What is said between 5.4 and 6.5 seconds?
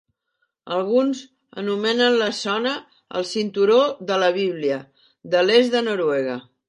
l'est de Noruega.